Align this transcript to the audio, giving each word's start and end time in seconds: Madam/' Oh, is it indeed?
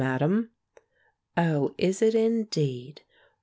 Madam/' 0.03 0.49
Oh, 1.37 1.75
is 1.77 2.01
it 2.01 2.15
indeed? 2.15 3.01